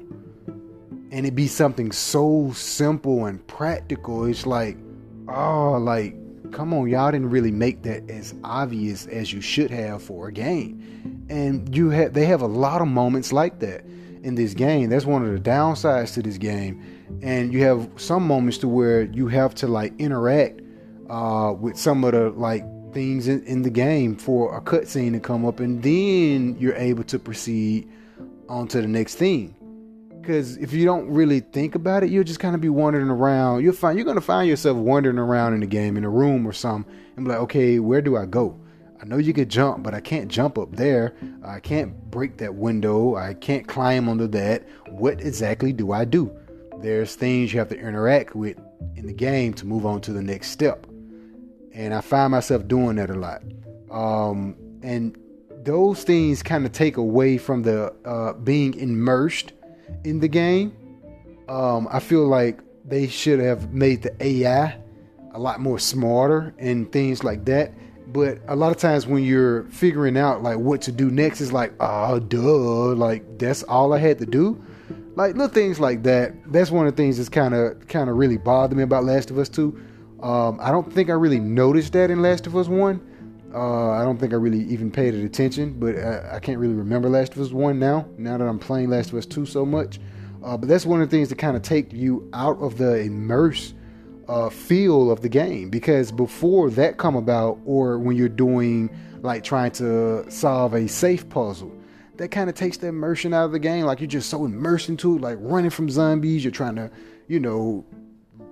and 1.11 1.25
it 1.25 1.35
be 1.35 1.47
something 1.47 1.91
so 1.91 2.51
simple 2.55 3.25
and 3.25 3.45
practical. 3.47 4.25
It's 4.25 4.45
like, 4.45 4.77
oh, 5.27 5.73
like 5.73 6.15
come 6.53 6.73
on, 6.73 6.87
y'all 6.87 7.11
didn't 7.11 7.29
really 7.29 7.51
make 7.51 7.81
that 7.83 8.09
as 8.09 8.33
obvious 8.43 9.07
as 9.07 9.33
you 9.33 9.41
should 9.41 9.71
have 9.71 10.01
for 10.01 10.27
a 10.27 10.31
game. 10.31 11.25
And 11.29 11.75
you 11.75 11.89
have 11.89 12.13
they 12.13 12.25
have 12.25 12.41
a 12.41 12.47
lot 12.47 12.81
of 12.81 12.87
moments 12.87 13.33
like 13.33 13.59
that 13.59 13.83
in 14.23 14.35
this 14.35 14.53
game. 14.53 14.89
That's 14.89 15.05
one 15.05 15.25
of 15.25 15.33
the 15.33 15.49
downsides 15.49 16.13
to 16.13 16.21
this 16.21 16.37
game. 16.37 17.19
And 17.21 17.51
you 17.51 17.63
have 17.63 17.89
some 17.97 18.25
moments 18.25 18.59
to 18.59 18.67
where 18.67 19.03
you 19.03 19.27
have 19.27 19.53
to 19.55 19.67
like 19.67 19.93
interact 19.99 20.61
uh, 21.09 21.53
with 21.59 21.77
some 21.77 22.03
of 22.03 22.13
the 22.13 22.29
like 22.29 22.63
things 22.93 23.27
in, 23.27 23.43
in 23.45 23.63
the 23.63 23.69
game 23.69 24.15
for 24.15 24.55
a 24.55 24.61
cutscene 24.61 25.13
to 25.13 25.19
come 25.19 25.45
up, 25.45 25.59
and 25.59 25.81
then 25.81 26.55
you're 26.59 26.75
able 26.75 27.03
to 27.05 27.19
proceed 27.19 27.89
on 28.47 28.67
to 28.67 28.81
the 28.81 28.87
next 28.87 29.15
thing. 29.15 29.55
Because 30.23 30.55
if 30.55 30.71
you 30.71 30.85
don't 30.85 31.09
really 31.09 31.41
think 31.41 31.75
about 31.75 32.01
it, 32.01 32.09
you'll 32.09 32.23
just 32.23 32.39
kind 32.39 32.55
of 32.55 32.61
be 32.61 32.69
wandering 32.69 33.09
around. 33.09 33.61
You'll 33.61 33.73
find 33.73 33.97
you're 33.97 34.05
gonna 34.05 34.21
find 34.21 34.47
yourself 34.47 34.77
wandering 34.77 35.17
around 35.17 35.53
in 35.53 35.59
the 35.59 35.67
game, 35.67 35.97
in 35.97 36.05
a 36.05 36.09
room 36.09 36.47
or 36.47 36.53
something, 36.53 36.89
and 37.17 37.25
be 37.25 37.31
like, 37.31 37.41
okay, 37.41 37.79
where 37.79 38.01
do 38.01 38.15
I 38.15 38.25
go? 38.25 38.57
I 39.01 39.05
know 39.05 39.17
you 39.17 39.33
could 39.33 39.49
jump, 39.49 39.83
but 39.83 39.93
I 39.93 39.99
can't 39.99 40.29
jump 40.29 40.57
up 40.57 40.77
there. 40.77 41.13
I 41.43 41.59
can't 41.59 42.09
break 42.09 42.37
that 42.37 42.55
window. 42.55 43.17
I 43.17 43.33
can't 43.33 43.67
climb 43.67 44.07
under 44.07 44.27
that. 44.27 44.65
What 44.87 45.19
exactly 45.19 45.73
do 45.73 45.91
I 45.91 46.05
do? 46.05 46.31
There's 46.79 47.15
things 47.15 47.51
you 47.51 47.59
have 47.59 47.67
to 47.69 47.77
interact 47.77 48.33
with 48.33 48.57
in 48.95 49.05
the 49.05 49.13
game 49.13 49.53
to 49.55 49.65
move 49.65 49.85
on 49.85 49.99
to 50.01 50.13
the 50.13 50.21
next 50.21 50.51
step. 50.51 50.87
And 51.73 51.93
I 51.93 51.99
find 51.99 52.31
myself 52.31 52.65
doing 52.69 52.95
that 52.95 53.09
a 53.09 53.15
lot. 53.15 53.43
Um, 53.91 54.55
and 54.83 55.17
those 55.65 56.05
things 56.05 56.41
kind 56.41 56.65
of 56.65 56.71
take 56.71 56.95
away 56.95 57.37
from 57.37 57.63
the 57.63 57.93
uh, 58.05 58.33
being 58.33 58.73
immersed 58.75 59.51
in 60.03 60.19
the 60.19 60.27
game. 60.27 60.75
Um, 61.47 61.87
I 61.91 61.99
feel 61.99 62.27
like 62.27 62.61
they 62.85 63.07
should 63.07 63.39
have 63.39 63.73
made 63.73 64.01
the 64.03 64.15
AI 64.25 64.77
a 65.33 65.39
lot 65.39 65.59
more 65.59 65.79
smarter 65.79 66.53
and 66.57 66.91
things 66.91 67.23
like 67.23 67.45
that. 67.45 67.73
But 68.07 68.39
a 68.47 68.55
lot 68.55 68.71
of 68.71 68.77
times 68.77 69.07
when 69.07 69.23
you're 69.23 69.63
figuring 69.65 70.17
out 70.17 70.43
like 70.43 70.57
what 70.57 70.81
to 70.83 70.91
do 70.91 71.09
next, 71.09 71.41
is 71.41 71.51
like, 71.51 71.73
oh, 71.79 72.19
duh, 72.19 72.93
like 72.95 73.39
that's 73.39 73.63
all 73.63 73.93
I 73.93 73.97
had 73.97 74.19
to 74.19 74.25
do. 74.25 74.63
Like 75.15 75.33
little 75.35 75.47
things 75.47 75.79
like 75.79 76.03
that. 76.03 76.33
That's 76.51 76.71
one 76.71 76.87
of 76.87 76.95
the 76.95 77.01
things 77.01 77.17
that's 77.17 77.29
kind 77.29 77.53
of 77.53 77.87
kind 77.87 78.09
of 78.09 78.17
really 78.17 78.37
bothered 78.37 78.77
me 78.77 78.83
about 78.83 79.03
Last 79.03 79.31
of 79.31 79.37
Us 79.37 79.49
Two. 79.49 79.79
Um, 80.21 80.59
I 80.61 80.71
don't 80.71 80.91
think 80.91 81.09
I 81.09 81.13
really 81.13 81.39
noticed 81.39 81.93
that 81.93 82.11
in 82.11 82.21
Last 82.21 82.47
of 82.47 82.55
Us 82.55 82.67
One. 82.67 83.01
Uh, 83.53 83.91
I 83.91 84.03
don't 84.03 84.19
think 84.19 84.33
I 84.33 84.37
really 84.37 84.63
even 84.63 84.89
paid 84.89 85.13
it 85.13 85.23
attention, 85.23 85.73
but 85.79 85.95
I, 85.95 86.37
I, 86.37 86.39
can't 86.39 86.57
really 86.57 86.73
remember 86.73 87.07
Last 87.07 87.35
of 87.35 87.41
Us 87.41 87.51
1 87.51 87.77
now, 87.77 88.07
now 88.17 88.35
that 88.37 88.47
I'm 88.47 88.57
playing 88.57 88.89
Last 88.89 89.11
of 89.11 89.17
Us 89.19 89.27
2 89.27 89.45
so 89.45 89.63
much. 89.63 89.99
Uh, 90.43 90.57
but 90.57 90.67
that's 90.67 90.87
one 90.87 91.01
of 91.01 91.09
the 91.09 91.15
things 91.15 91.29
that 91.29 91.37
kind 91.37 91.55
of 91.55 91.61
take 91.61 91.93
you 91.93 92.27
out 92.33 92.57
of 92.59 92.79
the 92.79 93.01
immerse 93.01 93.75
uh, 94.27 94.49
feel 94.49 95.11
of 95.11 95.21
the 95.21 95.29
game 95.29 95.69
because 95.69 96.11
before 96.11 96.69
that 96.71 96.97
come 96.97 97.15
about, 97.15 97.59
or 97.65 97.99
when 97.99 98.15
you're 98.15 98.27
doing 98.29 98.89
like 99.21 99.43
trying 99.43 99.71
to 99.71 100.29
solve 100.31 100.73
a 100.73 100.87
safe 100.87 101.29
puzzle, 101.29 101.71
that 102.17 102.29
kind 102.29 102.49
of 102.49 102.55
takes 102.55 102.77
the 102.77 102.87
immersion 102.87 103.33
out 103.33 103.45
of 103.45 103.51
the 103.51 103.59
game. 103.59 103.85
Like 103.85 103.99
you're 103.99 104.07
just 104.07 104.29
so 104.29 104.45
immersed 104.45 104.89
into 104.89 105.15
it, 105.15 105.21
like 105.21 105.37
running 105.39 105.69
from 105.69 105.89
zombies. 105.89 106.43
You're 106.43 106.51
trying 106.51 106.75
to, 106.75 106.91
you 107.27 107.39
know, 107.39 107.85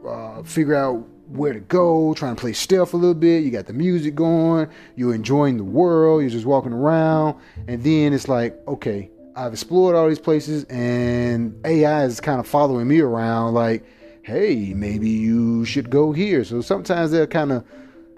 uh, 0.08 0.44
figure 0.44 0.76
out 0.76 1.08
where 1.32 1.54
to 1.54 1.60
go, 1.60 2.14
trying 2.14 2.36
to 2.36 2.40
play 2.40 2.54
stealth 2.54 2.94
a 2.94 2.98
little 2.98 3.14
bit. 3.14 3.44
You 3.44 3.52
got 3.52 3.66
the 3.66 3.74
music 3.74 4.16
going, 4.16 4.70
you're 4.96 5.16
enjoying 5.16 5.58
the 5.58 5.64
world, 5.64 6.22
you're 6.22 6.30
just 6.30 6.46
walking 6.46 6.74
around, 6.74 7.38
and 7.68 7.84
then 7.84 8.14
it's 8.14 8.28
like, 8.28 8.60
okay, 8.68 9.10
I've 9.36 9.54
explored 9.54 9.96
all 9.96 10.10
these 10.10 10.20
places, 10.20 10.66
and 10.66 11.60
AI 11.66 12.04
is 12.04 12.20
kind 12.20 12.40
of 12.40 12.48
following 12.48 12.88
me 12.88 13.00
around, 13.00 13.54
like, 13.54 13.86
hey, 14.24 14.74
maybe 14.74 15.10
you 15.10 15.66
should 15.66 15.90
go 15.90 16.12
here. 16.12 16.44
So 16.44 16.62
sometimes 16.62 17.12
they'll 17.12 17.28
kind 17.28 17.52
of 17.52 17.66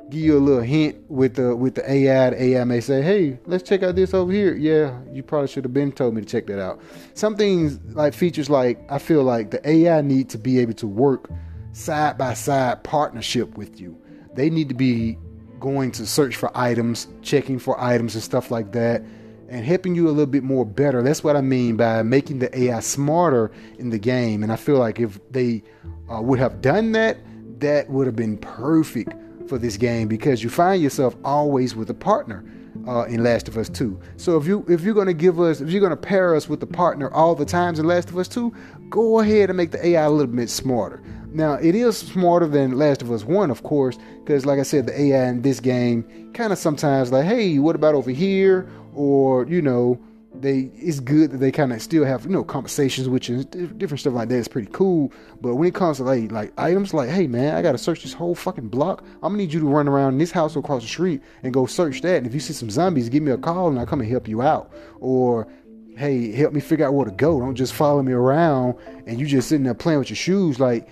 give 0.09 0.21
you 0.21 0.37
a 0.37 0.39
little 0.39 0.63
hint 0.63 1.09
with 1.09 1.35
the 1.35 1.55
with 1.55 1.75
the 1.75 1.89
AI. 1.89 2.31
The 2.31 2.43
AI 2.43 2.63
may 2.65 2.81
say, 2.81 3.01
"Hey, 3.01 3.39
let's 3.45 3.63
check 3.63 3.83
out 3.83 3.95
this 3.95 4.13
over 4.13 4.31
here." 4.31 4.55
Yeah, 4.55 4.99
you 5.11 5.23
probably 5.23 5.47
should 5.47 5.63
have 5.63 5.73
been 5.73 5.91
told 5.91 6.13
me 6.15 6.21
to 6.21 6.27
check 6.27 6.45
that 6.47 6.59
out. 6.61 6.81
Some 7.13 7.35
things 7.35 7.79
like 7.93 8.13
features 8.13 8.49
like 8.49 8.79
I 8.89 8.97
feel 8.97 9.23
like 9.23 9.51
the 9.51 9.67
AI 9.67 10.01
need 10.01 10.29
to 10.29 10.37
be 10.37 10.59
able 10.59 10.73
to 10.73 10.87
work 10.87 11.29
side 11.73 12.17
by 12.17 12.33
side 12.33 12.83
partnership 12.83 13.57
with 13.57 13.81
you. 13.81 13.99
They 14.33 14.49
need 14.49 14.69
to 14.69 14.75
be 14.75 15.17
going 15.59 15.91
to 15.91 16.05
search 16.05 16.35
for 16.35 16.51
items, 16.55 17.07
checking 17.21 17.59
for 17.59 17.79
items 17.81 18.15
and 18.15 18.23
stuff 18.23 18.51
like 18.51 18.71
that, 18.71 19.03
and 19.49 19.65
helping 19.65 19.95
you 19.95 20.07
a 20.07 20.11
little 20.11 20.25
bit 20.25 20.43
more 20.43 20.65
better. 20.65 21.01
That's 21.01 21.23
what 21.23 21.35
I 21.35 21.41
mean 21.41 21.75
by 21.75 22.03
making 22.03 22.39
the 22.39 22.57
AI 22.57 22.79
smarter 22.79 23.51
in 23.77 23.89
the 23.89 23.99
game. 23.99 24.43
And 24.43 24.51
I 24.51 24.55
feel 24.55 24.77
like 24.77 24.99
if 24.99 25.19
they 25.31 25.63
uh, 26.11 26.21
would 26.21 26.39
have 26.39 26.61
done 26.61 26.91
that, 26.93 27.17
that 27.59 27.89
would 27.89 28.07
have 28.07 28.15
been 28.15 28.37
perfect 28.37 29.13
for 29.47 29.57
this 29.57 29.77
game 29.77 30.07
because 30.07 30.43
you 30.43 30.49
find 30.49 30.81
yourself 30.81 31.15
always 31.23 31.75
with 31.75 31.89
a 31.89 31.93
partner. 31.93 32.43
Uh, 32.87 33.03
in 33.03 33.23
Last 33.23 33.47
of 33.47 33.55
Us 33.55 33.69
2. 33.69 33.99
So 34.17 34.35
if 34.35 34.47
you 34.47 34.65
if 34.67 34.81
you're 34.81 34.95
gonna 34.95 35.13
give 35.13 35.39
us 35.39 35.61
if 35.61 35.69
you're 35.69 35.79
gonna 35.79 35.95
pair 35.95 36.35
us 36.35 36.49
with 36.49 36.59
the 36.59 36.65
partner 36.65 37.09
all 37.13 37.35
the 37.35 37.45
times 37.45 37.77
in 37.77 37.85
Last 37.85 38.09
of 38.09 38.17
Us 38.17 38.27
2, 38.27 38.51
go 38.89 39.19
ahead 39.19 39.49
and 39.49 39.57
make 39.57 39.71
the 39.71 39.85
AI 39.85 40.01
a 40.01 40.09
little 40.09 40.33
bit 40.33 40.49
smarter. 40.49 41.01
Now, 41.33 41.53
it 41.53 41.73
is 41.73 41.97
smarter 41.97 42.45
than 42.45 42.77
Last 42.77 43.01
of 43.01 43.11
Us 43.11 43.23
1, 43.23 43.49
of 43.49 43.63
course, 43.63 43.97
because, 44.23 44.45
like 44.45 44.59
I 44.59 44.63
said, 44.63 44.85
the 44.85 44.99
AI 44.99 45.29
in 45.29 45.41
this 45.41 45.59
game 45.59 46.31
kind 46.33 46.53
of 46.53 46.59
sometimes 46.59 47.11
like, 47.11 47.25
hey, 47.25 47.57
what 47.57 47.75
about 47.75 47.95
over 47.95 48.11
here? 48.11 48.69
Or, 48.93 49.47
you 49.47 49.61
know, 49.61 49.99
they 50.35 50.71
it's 50.75 50.99
good 50.99 51.31
that 51.31 51.37
they 51.37 51.51
kind 51.51 51.71
of 51.71 51.81
still 51.81 52.03
have, 52.03 52.25
you 52.25 52.31
know, 52.31 52.43
conversations, 52.43 53.07
which 53.07 53.29
is 53.29 53.45
different 53.45 53.99
stuff 53.99 54.13
like 54.13 54.29
that. 54.29 54.37
It's 54.37 54.47
pretty 54.47 54.69
cool. 54.71 55.11
But 55.41 55.55
when 55.55 55.67
it 55.67 55.75
comes 55.75 55.97
to 55.97 56.03
like, 56.03 56.31
like 56.31 56.53
items, 56.57 56.93
like, 56.93 57.09
hey, 57.09 57.27
man, 57.27 57.55
I 57.55 57.61
got 57.61 57.73
to 57.73 57.77
search 57.77 58.03
this 58.03 58.13
whole 58.13 58.35
fucking 58.35 58.69
block. 58.69 59.03
I'm 59.21 59.33
to 59.33 59.37
need 59.37 59.53
you 59.53 59.59
to 59.59 59.67
run 59.67 59.87
around 59.87 60.17
this 60.17 60.31
house 60.31 60.55
across 60.55 60.81
the 60.81 60.87
street 60.87 61.21
and 61.43 61.53
go 61.53 61.65
search 61.65 62.01
that. 62.01 62.17
And 62.17 62.27
if 62.27 62.33
you 62.33 62.39
see 62.39 62.53
some 62.53 62.69
zombies, 62.69 63.09
give 63.09 63.23
me 63.23 63.31
a 63.31 63.37
call 63.37 63.69
and 63.69 63.79
I'll 63.79 63.85
come 63.85 64.01
and 64.01 64.09
help 64.09 64.27
you 64.27 64.41
out. 64.41 64.73
Or, 64.99 65.47
hey, 65.95 66.31
help 66.31 66.53
me 66.53 66.61
figure 66.61 66.87
out 66.87 66.93
where 66.93 67.05
to 67.05 67.11
go. 67.11 67.39
Don't 67.39 67.55
just 67.55 67.73
follow 67.73 68.01
me 68.01 68.13
around 68.13 68.75
and 69.05 69.19
you 69.19 69.27
just 69.27 69.49
sitting 69.49 69.63
there 69.63 69.73
playing 69.73 69.99
with 69.99 70.09
your 70.09 70.17
shoes. 70.17 70.59
Like, 70.59 70.89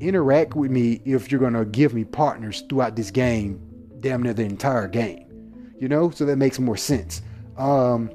interact 0.00 0.56
with 0.56 0.70
me 0.70 1.00
if 1.04 1.30
you're 1.30 1.40
gonna 1.40 1.64
give 1.64 1.94
me 1.94 2.04
partners 2.04 2.64
throughout 2.68 2.96
this 2.96 3.10
game, 3.10 3.60
damn 4.00 4.22
near 4.22 4.34
the 4.34 4.42
entire 4.42 4.88
game. 4.88 5.26
You 5.78 5.88
know, 5.88 6.10
so 6.10 6.24
that 6.26 6.36
makes 6.36 6.58
more 6.58 6.76
sense. 6.76 7.22
Um, 7.56 8.10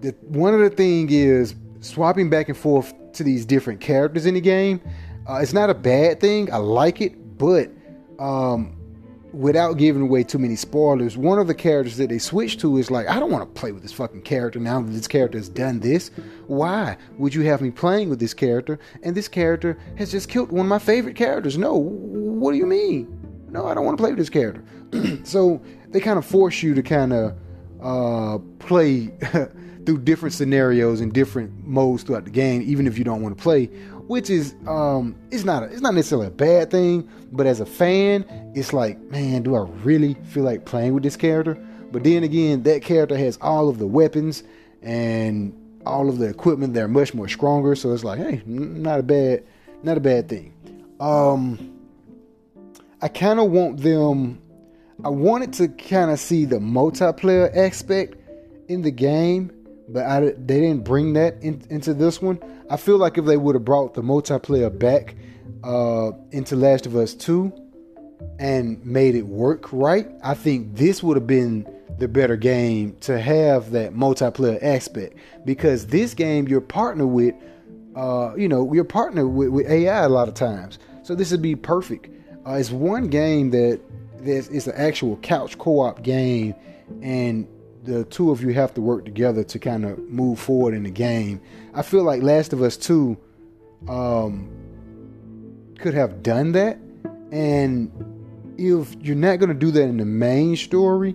the 0.00 0.10
one 0.22 0.54
of 0.54 0.60
the 0.60 0.70
thing 0.70 1.08
is 1.10 1.54
swapping 1.80 2.30
back 2.30 2.48
and 2.48 2.56
forth 2.56 2.94
to 3.14 3.24
these 3.24 3.44
different 3.44 3.80
characters 3.80 4.26
in 4.26 4.34
the 4.34 4.40
game. 4.40 4.80
Uh, 5.28 5.36
it's 5.36 5.52
not 5.52 5.70
a 5.70 5.74
bad 5.74 6.20
thing. 6.20 6.52
I 6.52 6.58
like 6.58 7.00
it, 7.00 7.38
but 7.38 7.70
um, 8.18 8.76
without 9.32 9.74
giving 9.74 10.02
away 10.02 10.22
too 10.22 10.38
many 10.38 10.56
spoilers, 10.56 11.16
one 11.16 11.38
of 11.38 11.46
the 11.46 11.54
characters 11.54 11.96
that 11.96 12.08
they 12.08 12.18
switch 12.18 12.58
to 12.58 12.76
is 12.78 12.90
like, 12.90 13.08
I 13.08 13.18
don't 13.18 13.30
want 13.30 13.42
to 13.42 13.60
play 13.60 13.72
with 13.72 13.82
this 13.82 13.92
fucking 13.92 14.22
character 14.22 14.58
now 14.60 14.80
that 14.80 14.90
this 14.90 15.08
character 15.08 15.38
has 15.38 15.48
done 15.48 15.80
this. 15.80 16.10
Why 16.46 16.96
would 17.18 17.34
you 17.34 17.42
have 17.42 17.60
me 17.60 17.70
playing 17.70 18.08
with 18.08 18.20
this 18.20 18.34
character? 18.34 18.78
And 19.02 19.16
this 19.16 19.28
character 19.28 19.78
has 19.96 20.10
just 20.10 20.28
killed 20.28 20.52
one 20.52 20.66
of 20.66 20.70
my 20.70 20.78
favorite 20.78 21.16
characters. 21.16 21.58
No, 21.58 21.74
what 21.74 22.52
do 22.52 22.58
you 22.58 22.66
mean? 22.66 23.46
No, 23.50 23.66
I 23.66 23.74
don't 23.74 23.84
want 23.84 23.98
to 23.98 24.02
play 24.02 24.10
with 24.10 24.18
this 24.18 24.30
character. 24.30 24.64
so 25.24 25.60
they 25.88 26.00
kind 26.00 26.18
of 26.18 26.24
force 26.24 26.62
you 26.62 26.74
to 26.74 26.82
kind 26.82 27.12
of 27.12 27.36
uh, 27.82 28.38
play 28.58 29.12
through 29.86 29.98
different 29.98 30.34
scenarios 30.34 31.00
and 31.00 31.12
different 31.12 31.66
modes 31.66 32.02
throughout 32.02 32.24
the 32.24 32.30
game, 32.30 32.62
even 32.62 32.86
if 32.86 32.98
you 32.98 33.04
don't 33.04 33.22
want 33.22 33.36
to 33.36 33.42
play 33.42 33.70
which 34.06 34.30
is 34.30 34.54
um 34.66 35.16
it's 35.30 35.44
not 35.44 35.62
a, 35.62 35.66
it's 35.66 35.80
not 35.80 35.94
necessarily 35.94 36.28
a 36.28 36.30
bad 36.30 36.70
thing, 36.70 37.08
but 37.32 37.46
as 37.46 37.60
a 37.60 37.66
fan, 37.66 38.24
it's 38.54 38.72
like, 38.72 38.98
man, 39.10 39.42
do 39.42 39.56
I 39.56 39.62
really 39.82 40.14
feel 40.14 40.44
like 40.44 40.64
playing 40.64 40.94
with 40.94 41.02
this 41.02 41.16
character? 41.16 41.54
But 41.92 42.04
then 42.04 42.22
again, 42.22 42.62
that 42.64 42.82
character 42.82 43.16
has 43.16 43.38
all 43.40 43.68
of 43.68 43.78
the 43.78 43.86
weapons 43.86 44.42
and 44.82 45.54
all 45.84 46.08
of 46.08 46.18
the 46.18 46.26
equipment 46.28 46.74
They're 46.74 46.88
much 46.88 47.14
more 47.14 47.28
stronger, 47.28 47.74
so 47.74 47.92
it's 47.92 48.04
like, 48.04 48.18
hey, 48.18 48.42
not 48.46 49.00
a 49.00 49.02
bad 49.02 49.44
not 49.82 49.96
a 49.96 50.00
bad 50.00 50.28
thing. 50.28 50.52
Um 51.00 51.72
I 53.02 53.08
kind 53.08 53.40
of 53.40 53.50
want 53.50 53.80
them 53.80 54.40
I 55.04 55.08
wanted 55.08 55.52
to 55.54 55.68
kind 55.68 56.10
of 56.10 56.18
see 56.18 56.44
the 56.44 56.56
multiplayer 56.56 57.54
aspect 57.54 58.16
in 58.68 58.82
the 58.82 58.90
game, 58.90 59.50
but 59.88 60.04
I, 60.04 60.20
they 60.20 60.60
didn't 60.60 60.84
bring 60.84 61.12
that 61.14 61.42
in, 61.42 61.62
into 61.70 61.94
this 61.94 62.20
one. 62.20 62.40
I 62.68 62.76
feel 62.76 62.98
like 62.98 63.18
if 63.18 63.24
they 63.24 63.36
would 63.36 63.54
have 63.54 63.64
brought 63.64 63.94
the 63.94 64.02
multiplayer 64.02 64.76
back 64.76 65.14
uh, 65.62 66.12
into 66.32 66.56
Last 66.56 66.86
of 66.86 66.96
Us 66.96 67.14
2 67.14 67.52
and 68.38 68.84
made 68.84 69.14
it 69.14 69.26
work 69.26 69.72
right, 69.72 70.08
I 70.22 70.34
think 70.34 70.76
this 70.76 71.02
would 71.02 71.16
have 71.16 71.26
been 71.26 71.66
the 71.98 72.08
better 72.08 72.36
game 72.36 72.96
to 73.00 73.20
have 73.20 73.70
that 73.70 73.94
multiplayer 73.94 74.62
aspect. 74.62 75.16
Because 75.44 75.86
this 75.86 76.14
game, 76.14 76.48
you're 76.48 76.60
partner 76.60 77.06
with, 77.06 77.34
uh, 77.94 78.34
you 78.36 78.48
know, 78.48 78.72
you're 78.72 78.84
partner 78.84 79.26
with, 79.26 79.48
with, 79.48 79.66
AI 79.66 80.02
a 80.04 80.08
lot 80.08 80.28
of 80.28 80.34
times. 80.34 80.78
So 81.02 81.14
this 81.14 81.30
would 81.30 81.42
be 81.42 81.54
perfect. 81.54 82.08
Uh, 82.46 82.54
it's 82.54 82.70
one 82.70 83.08
game 83.08 83.50
that 83.50 83.80
it's 84.22 84.66
an 84.66 84.74
actual 84.76 85.16
couch 85.18 85.56
co-op 85.56 86.02
game, 86.02 86.54
and 87.00 87.46
the 87.86 88.04
two 88.04 88.30
of 88.30 88.42
you 88.42 88.50
have 88.50 88.74
to 88.74 88.80
work 88.80 89.04
together 89.04 89.44
to 89.44 89.58
kind 89.58 89.84
of 89.84 89.98
move 90.10 90.38
forward 90.38 90.74
in 90.74 90.82
the 90.82 90.90
game. 90.90 91.40
I 91.72 91.82
feel 91.82 92.02
like 92.02 92.22
Last 92.22 92.52
of 92.52 92.60
Us 92.60 92.76
2 92.76 93.16
um, 93.88 94.50
could 95.78 95.94
have 95.94 96.22
done 96.22 96.52
that. 96.52 96.78
And 97.30 97.90
if 98.58 98.94
you're 99.00 99.16
not 99.16 99.36
going 99.36 99.48
to 99.50 99.54
do 99.54 99.70
that 99.70 99.82
in 99.82 99.98
the 99.98 100.04
main 100.04 100.56
story, 100.56 101.14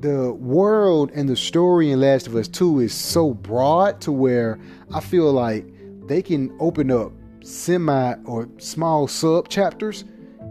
the 0.00 0.32
world 0.32 1.10
and 1.14 1.28
the 1.28 1.36
story 1.36 1.92
in 1.92 2.00
Last 2.00 2.26
of 2.26 2.34
Us 2.34 2.48
2 2.48 2.80
is 2.80 2.92
so 2.92 3.32
broad 3.32 4.00
to 4.02 4.12
where 4.12 4.58
I 4.92 5.00
feel 5.00 5.32
like 5.32 5.66
they 6.06 6.20
can 6.20 6.54
open 6.60 6.90
up 6.90 7.12
semi 7.42 8.14
or 8.24 8.48
small 8.58 9.06
sub 9.06 9.48
chapters 9.48 10.04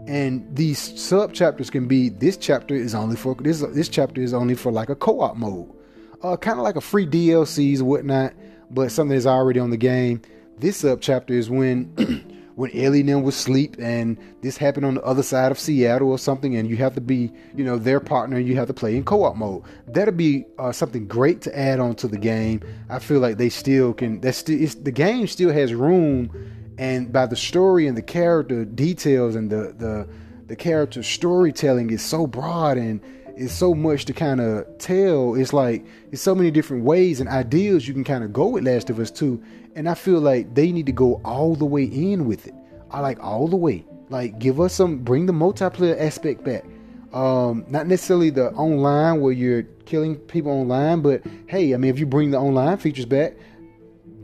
and 0.06 0.44
these 0.54 1.00
sub 1.00 1.32
chapters 1.32 1.70
can 1.70 1.86
be 1.88 2.08
this 2.08 2.36
chapter 2.36 2.74
is 2.74 2.94
only 2.94 3.16
for 3.16 3.34
this 3.36 3.60
this 3.60 3.88
chapter 3.88 4.20
is 4.20 4.34
only 4.34 4.54
for 4.54 4.70
like 4.70 4.88
a 4.88 4.94
co-op 4.94 5.36
mode. 5.36 5.70
Uh 6.22 6.36
kind 6.36 6.58
of 6.58 6.64
like 6.64 6.76
a 6.76 6.80
free 6.80 7.06
dlcs 7.06 7.80
or 7.80 7.84
whatnot 7.84 8.34
but 8.70 8.90
something 8.90 9.14
that's 9.14 9.26
already 9.26 9.60
on 9.60 9.70
the 9.70 9.76
game. 9.76 10.20
This 10.58 10.78
sub 10.78 11.00
chapter 11.00 11.34
is 11.34 11.48
when 11.48 11.84
when 12.54 12.70
Ellie 12.76 13.00
and 13.00 13.08
them 13.08 13.22
was 13.22 13.34
asleep 13.34 13.76
and 13.78 14.18
this 14.42 14.56
happened 14.56 14.86
on 14.86 14.94
the 14.94 15.02
other 15.02 15.22
side 15.22 15.50
of 15.50 15.58
Seattle 15.58 16.10
or 16.10 16.18
something 16.18 16.56
and 16.56 16.68
you 16.68 16.76
have 16.76 16.94
to 16.94 17.00
be 17.00 17.32
you 17.54 17.64
know 17.64 17.78
their 17.78 18.00
partner 18.00 18.36
and 18.36 18.46
you 18.46 18.56
have 18.56 18.68
to 18.68 18.74
play 18.74 18.96
in 18.96 19.04
co-op 19.04 19.36
mode. 19.36 19.62
That'll 19.86 20.14
be 20.14 20.44
uh, 20.58 20.72
something 20.72 21.06
great 21.06 21.40
to 21.42 21.58
add 21.58 21.80
on 21.80 21.94
to 21.96 22.08
the 22.08 22.18
game. 22.18 22.60
I 22.88 22.98
feel 22.98 23.20
like 23.20 23.38
they 23.38 23.48
still 23.48 23.94
can 23.94 24.20
that's 24.20 24.38
still 24.38 24.58
the 24.82 24.92
game 24.92 25.26
still 25.26 25.52
has 25.52 25.74
room 25.74 26.30
and 26.78 27.12
by 27.12 27.26
the 27.26 27.36
story 27.36 27.86
and 27.86 27.96
the 27.96 28.02
character 28.02 28.64
details 28.64 29.36
and 29.36 29.50
the 29.50 29.74
the 29.78 30.08
the 30.46 30.56
character 30.56 31.02
storytelling 31.02 31.90
is 31.90 32.02
so 32.02 32.26
broad 32.26 32.76
and 32.76 33.00
it's 33.36 33.52
so 33.52 33.74
much 33.74 34.04
to 34.04 34.12
kind 34.12 34.40
of 34.40 34.66
tell. 34.78 35.34
It's 35.34 35.52
like 35.52 35.84
it's 36.12 36.22
so 36.22 36.34
many 36.34 36.50
different 36.50 36.84
ways 36.84 37.20
and 37.20 37.28
ideas 37.28 37.88
you 37.88 37.94
can 37.94 38.04
kind 38.04 38.24
of 38.24 38.32
go 38.32 38.48
with 38.48 38.64
Last 38.64 38.90
of 38.90 38.98
Us 39.00 39.10
2. 39.10 39.42
And 39.74 39.88
I 39.88 39.94
feel 39.94 40.20
like 40.20 40.54
they 40.54 40.70
need 40.70 40.86
to 40.86 40.92
go 40.92 41.20
all 41.24 41.56
the 41.56 41.64
way 41.64 41.84
in 41.84 42.26
with 42.26 42.46
it. 42.46 42.54
I 42.90 43.00
like 43.00 43.18
all 43.22 43.48
the 43.48 43.56
way. 43.56 43.84
Like 44.08 44.38
give 44.38 44.60
us 44.60 44.74
some 44.74 44.98
bring 44.98 45.26
the 45.26 45.32
multiplayer 45.32 45.98
aspect 45.98 46.44
back. 46.44 46.64
Um, 47.12 47.64
not 47.68 47.86
necessarily 47.86 48.30
the 48.30 48.50
online 48.52 49.20
where 49.20 49.32
you're 49.32 49.62
killing 49.86 50.16
people 50.16 50.50
online, 50.50 51.00
but 51.00 51.22
hey, 51.46 51.74
I 51.74 51.76
mean 51.76 51.90
if 51.90 51.98
you 51.98 52.06
bring 52.06 52.30
the 52.30 52.38
online 52.38 52.76
features 52.76 53.06
back, 53.06 53.36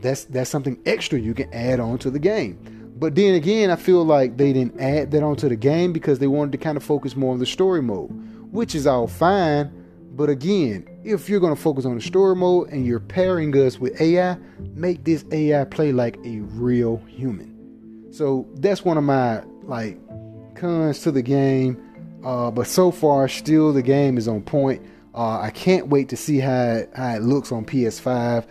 that's 0.01 0.25
that's 0.25 0.49
something 0.49 0.79
extra 0.85 1.19
you 1.19 1.33
can 1.33 1.53
add 1.53 1.79
on 1.79 1.97
to 1.99 2.09
the 2.09 2.19
game. 2.19 2.81
But 2.97 3.15
then 3.15 3.33
again, 3.33 3.71
I 3.71 3.77
feel 3.77 4.05
like 4.05 4.37
they 4.37 4.53
didn't 4.53 4.79
add 4.79 5.09
that 5.11 5.23
onto 5.23 5.49
the 5.49 5.55
game 5.55 5.91
because 5.91 6.19
they 6.19 6.27
wanted 6.27 6.51
to 6.51 6.59
kind 6.59 6.77
of 6.77 6.83
focus 6.83 7.15
more 7.15 7.33
on 7.33 7.39
the 7.39 7.47
story 7.47 7.81
mode, 7.81 8.11
which 8.51 8.75
is 8.75 8.85
all 8.85 9.07
fine. 9.07 9.71
But 10.13 10.29
again, 10.29 10.87
if 11.03 11.27
you're 11.27 11.39
going 11.39 11.55
to 11.55 11.59
focus 11.59 11.85
on 11.85 11.95
the 11.95 12.01
story 12.01 12.35
mode 12.35 12.69
and 12.69 12.85
you're 12.85 12.99
pairing 12.99 13.55
us 13.57 13.79
with 13.79 13.99
AI, 13.99 14.37
make 14.75 15.03
this 15.03 15.25
AI 15.31 15.63
play 15.63 15.91
like 15.91 16.17
a 16.23 16.41
real 16.41 16.97
human. 17.07 18.07
So 18.11 18.47
that's 18.55 18.85
one 18.85 18.97
of 18.97 19.03
my 19.03 19.41
like 19.63 19.97
cons 20.55 20.99
to 20.99 21.11
the 21.11 21.23
game. 21.23 21.81
Uh, 22.23 22.51
but 22.51 22.67
so 22.67 22.91
far, 22.91 23.27
still 23.27 23.73
the 23.73 23.81
game 23.81 24.17
is 24.17 24.27
on 24.27 24.43
point. 24.43 24.85
Uh, 25.15 25.39
I 25.39 25.49
can't 25.49 25.87
wait 25.87 26.09
to 26.09 26.17
see 26.17 26.39
how 26.39 26.65
it, 26.65 26.91
how 26.95 27.15
it 27.15 27.21
looks 27.21 27.51
on 27.51 27.65
PS5. 27.65 28.45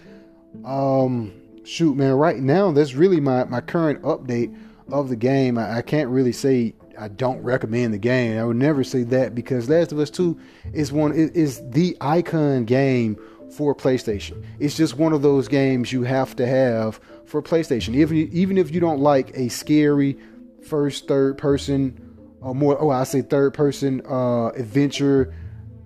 Um, 0.64 1.39
shoot, 1.64 1.96
man, 1.96 2.12
right 2.12 2.38
now 2.38 2.72
that's 2.72 2.94
really 2.94 3.20
my 3.20 3.44
my 3.44 3.60
current 3.60 4.02
update 4.02 4.56
of 4.90 5.08
the 5.08 5.16
game. 5.16 5.58
I, 5.58 5.78
I 5.78 5.82
can't 5.82 6.10
really 6.10 6.32
say 6.32 6.74
I 6.98 7.08
don't 7.08 7.42
recommend 7.42 7.94
the 7.94 7.98
game. 7.98 8.38
I 8.38 8.44
would 8.44 8.56
never 8.56 8.84
say 8.84 9.04
that 9.04 9.34
because 9.34 9.68
Last 9.68 9.92
of 9.92 9.98
Us 9.98 10.10
Two 10.10 10.38
is 10.72 10.92
one 10.92 11.12
is 11.12 11.62
the 11.70 11.96
icon 12.00 12.64
game 12.64 13.16
for 13.50 13.74
PlayStation. 13.74 14.44
It's 14.58 14.76
just 14.76 14.96
one 14.96 15.12
of 15.12 15.22
those 15.22 15.48
games 15.48 15.92
you 15.92 16.02
have 16.02 16.36
to 16.36 16.46
have 16.46 17.00
for 17.24 17.42
PlayStation. 17.42 17.94
Even 17.94 18.16
even 18.32 18.58
if 18.58 18.72
you 18.74 18.80
don't 18.80 19.00
like 19.00 19.30
a 19.34 19.48
scary 19.48 20.18
first, 20.62 21.08
third 21.08 21.38
person, 21.38 21.98
or 22.40 22.54
more, 22.54 22.80
oh, 22.80 22.90
I 22.90 23.04
say 23.04 23.22
third 23.22 23.54
person 23.54 24.02
uh, 24.08 24.48
adventure, 24.48 25.34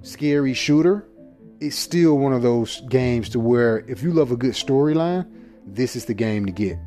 scary 0.03 0.55
shooter. 0.55 1.07
It's 1.61 1.77
still 1.77 2.19
one 2.19 2.33
of 2.33 2.43
those 2.43 2.83
games 2.91 3.31
to 3.31 3.41
where 3.41 3.85
if 3.89 4.03
you 4.03 4.13
love 4.13 4.33
a 4.33 4.37
good 4.37 4.53
storyline, 4.53 5.27
this 5.67 5.97
is 5.97 6.05
the 6.05 6.15
game 6.15 6.47
to 6.47 6.53
get. 6.53 6.79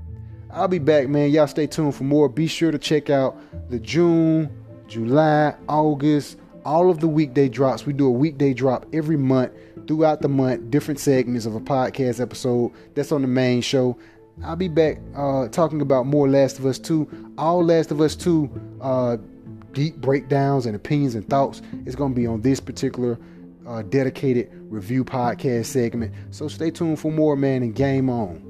I'll 0.52 0.68
be 0.68 0.80
back, 0.80 1.10
man. 1.10 1.30
Y'all 1.30 1.48
stay 1.48 1.68
tuned 1.68 1.96
for 1.96 2.04
more. 2.04 2.30
Be 2.30 2.48
sure 2.48 2.72
to 2.72 2.78
check 2.78 3.10
out 3.10 3.38
the 3.70 3.80
June 3.80 4.50
July, 4.88 5.54
August, 5.68 6.38
all 6.66 6.90
of 6.90 7.00
the 7.00 7.08
weekday 7.08 7.50
drops. 7.50 7.86
We 7.86 7.94
do 7.94 8.08
a 8.08 8.12
weekday 8.12 8.54
drop 8.54 8.86
every 8.94 9.18
month 9.18 9.52
throughout 9.88 10.22
the 10.22 10.30
month, 10.30 10.70
different 10.70 11.00
segments 11.00 11.46
of 11.46 11.56
a 11.56 11.60
podcast 11.60 12.20
episode. 12.22 12.72
That's 12.96 13.12
on 13.12 13.22
the 13.22 13.28
main 13.28 13.62
show. 13.62 13.98
I'll 14.44 14.56
be 14.56 14.68
back 14.68 15.00
uh, 15.16 15.48
talking 15.48 15.82
about 15.82 16.06
more 16.06 16.30
Last 16.30 16.60
of 16.60 16.66
Us 16.66 16.78
2. 16.80 17.34
All 17.38 17.64
Last 17.64 17.92
of 17.92 18.02
Us 18.02 18.16
2 18.16 18.78
uh, 18.82 19.18
deep 19.72 19.96
breakdowns 19.98 20.66
and 20.66 20.76
opinions 20.76 21.16
and 21.16 21.28
thoughts 21.30 21.62
is 21.86 21.96
going 21.96 22.14
to 22.14 22.16
be 22.16 22.28
on 22.28 22.42
this 22.42 22.60
particular 22.60 23.18
uh, 23.68 23.82
dedicated 23.84 24.50
review 24.70 25.04
podcast 25.04 25.66
segment. 25.66 26.14
So 26.32 26.48
stay 26.48 26.72
tuned 26.72 27.00
for 27.00 27.12
more, 27.12 27.36
man, 27.36 27.64
and 27.64 27.76
game 27.76 28.10
on. 28.10 28.47